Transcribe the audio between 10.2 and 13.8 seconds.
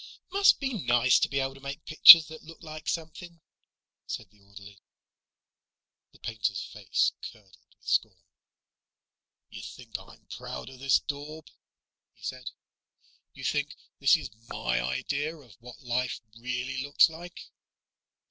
proud of this daub?" he said. "You think